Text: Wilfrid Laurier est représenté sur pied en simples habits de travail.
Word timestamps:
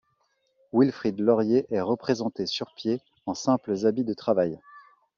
Wilfrid 0.73 1.19
Laurier 1.19 1.67
est 1.69 1.79
représenté 1.79 2.47
sur 2.47 2.73
pied 2.73 3.01
en 3.27 3.35
simples 3.35 3.85
habits 3.85 4.03
de 4.03 4.15
travail. 4.15 4.59